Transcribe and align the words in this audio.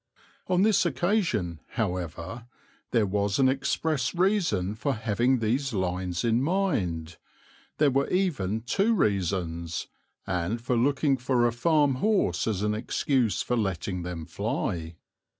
On 0.47 0.63
this 0.63 0.83
occasion, 0.83 1.59
however, 1.73 2.47
there 2.89 3.05
was 3.05 3.37
an 3.37 3.47
express 3.47 4.15
reason 4.15 4.73
for 4.73 4.95
having 4.95 5.37
these 5.37 5.73
lines 5.73 6.23
in 6.23 6.41
mind 6.41 7.17
there 7.77 7.91
were 7.91 8.09
even 8.09 8.61
two 8.61 8.95
reasons 8.95 9.89
and 10.25 10.59
for 10.59 10.75
looking 10.75 11.17
for 11.17 11.45
a 11.45 11.53
farm 11.53 11.97
horse 12.01 12.47
as 12.47 12.63
an 12.63 12.73
excuse 12.73 13.43
for 13.43 13.55
letting 13.55 14.01
them 14.01 14.25
fly. 14.25 14.95